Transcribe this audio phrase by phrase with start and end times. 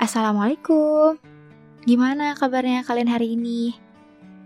[0.00, 1.20] Assalamualaikum.
[1.84, 3.76] Gimana kabarnya kalian hari ini?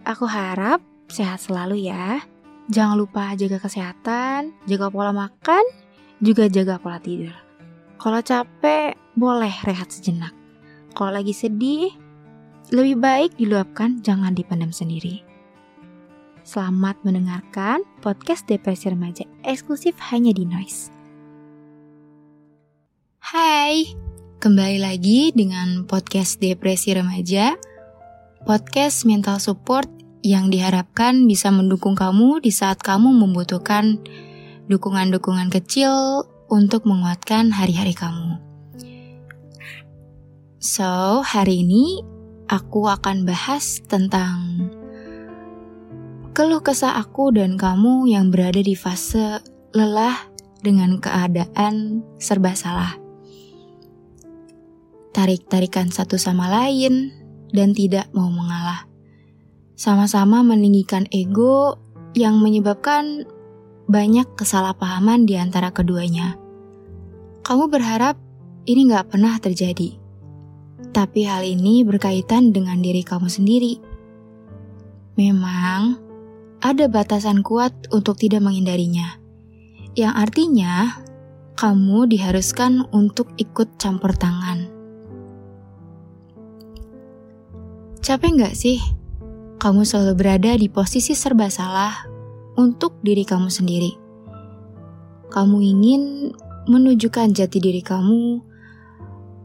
[0.03, 2.27] Aku harap sehat selalu ya.
[2.75, 5.63] Jangan lupa jaga kesehatan, jaga pola makan,
[6.19, 7.31] juga jaga pola tidur.
[8.03, 10.35] Kalau capek, boleh rehat sejenak.
[10.91, 11.95] Kalau lagi sedih,
[12.75, 15.23] lebih baik diluapkan, jangan dipendam sendiri.
[16.43, 20.91] Selamat mendengarkan podcast Depresi Remaja eksklusif hanya di Noise.
[23.23, 24.04] Hai,
[24.45, 27.57] kembali lagi dengan podcast Depresi Remaja,
[28.45, 29.89] podcast mental support
[30.21, 34.05] yang diharapkan bisa mendukung kamu di saat kamu membutuhkan
[34.69, 38.37] dukungan-dukungan kecil untuk menguatkan hari-hari kamu.
[40.61, 42.05] So, hari ini
[42.45, 44.69] aku akan bahas tentang
[46.37, 49.41] keluh kesah aku dan kamu yang berada di fase
[49.73, 50.21] lelah
[50.61, 53.04] dengan keadaan serba salah.
[55.15, 57.15] Tarik-tarikan satu sama lain
[57.55, 58.91] dan tidak mau mengalah.
[59.79, 61.79] Sama-sama meninggikan ego
[62.19, 63.23] yang menyebabkan
[63.87, 66.35] banyak kesalahpahaman di antara keduanya.
[67.47, 68.19] Kamu berharap
[68.67, 69.95] ini gak pernah terjadi.
[70.91, 73.79] Tapi hal ini berkaitan dengan diri kamu sendiri.
[75.15, 76.01] Memang,
[76.59, 79.21] ada batasan kuat untuk tidak menghindarinya.
[79.95, 80.75] Yang artinya,
[81.55, 84.74] kamu diharuskan untuk ikut campur tangan.
[88.05, 88.85] Capek nggak sih?
[89.57, 92.05] Kamu selalu berada di posisi serba salah
[92.53, 93.97] untuk diri kamu sendiri.
[95.33, 96.29] Kamu ingin
[96.69, 98.45] menunjukkan jati diri kamu.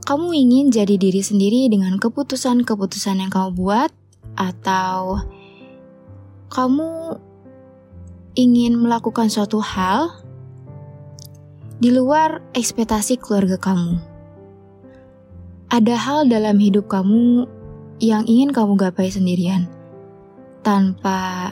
[0.04, 3.96] Kamu ingin jadi diri sendiri dengan keputusan-keputusan yang kamu buat,
[4.36, 5.24] atau
[6.52, 7.16] kamu
[8.36, 10.20] ingin melakukan suatu hal
[11.80, 14.04] di luar ekspektasi keluarga kamu.
[15.72, 17.48] Ada hal dalam hidup kamu
[18.00, 19.68] yang ingin kamu gapai sendirian,
[20.64, 21.52] tanpa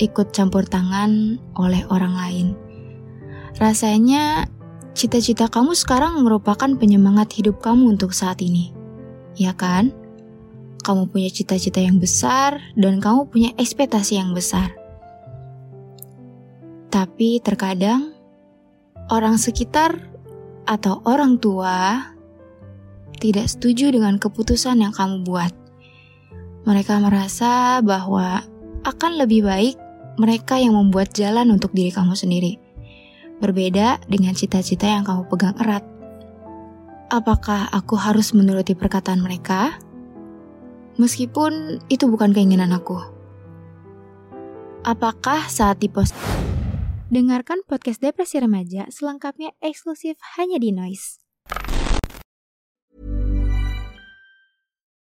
[0.00, 2.46] ikut campur tangan oleh orang lain.
[3.56, 4.48] Rasanya
[4.92, 8.72] cita-cita kamu sekarang merupakan penyemangat hidup kamu untuk saat ini,
[9.36, 9.92] ya kan?
[10.84, 14.72] Kamu punya cita-cita yang besar dan kamu punya ekspektasi yang besar.
[16.92, 18.16] Tapi terkadang
[19.12, 19.98] orang sekitar
[20.64, 22.12] atau orang tua
[23.16, 25.65] tidak setuju dengan keputusan yang kamu buat.
[26.66, 28.42] Mereka merasa bahwa
[28.82, 29.78] akan lebih baik
[30.18, 32.58] mereka yang membuat jalan untuk diri kamu sendiri.
[33.38, 35.86] Berbeda dengan cita-cita yang kamu pegang erat.
[37.06, 39.78] Apakah aku harus menuruti perkataan mereka?
[40.98, 42.98] Meskipun itu bukan keinginan aku.
[44.82, 46.16] Apakah saat di post
[47.06, 51.25] Dengarkan podcast Depresi Remaja selengkapnya eksklusif hanya di Noise.